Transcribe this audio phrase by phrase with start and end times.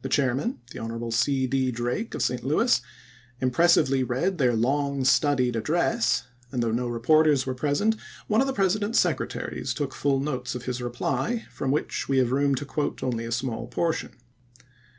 [0.00, 1.10] The chairman, Hon.
[1.10, 1.46] C.
[1.46, 1.70] D.
[1.70, 2.42] Drake of St.
[2.42, 2.80] Louis,
[3.38, 7.94] impressively read their long, studied address, and though no reporters were present,
[8.28, 12.32] one of the President's secretaries took full notes of his reply, from which we have
[12.32, 14.12] room to quote only a small portion.